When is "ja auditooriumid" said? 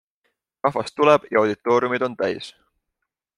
1.35-2.07